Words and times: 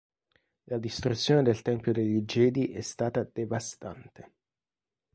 La 0.63 0.79
distruzione 0.79 1.43
del 1.43 1.61
tempio 1.61 1.91
degli 1.93 2.21
Jedi 2.23 2.71
è 2.73 2.81
stata 2.81 3.21
devastante. 3.23 4.33